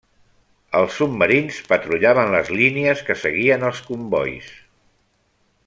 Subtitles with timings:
[0.77, 4.49] Els submarins patrullaven les línies que seguien els combois.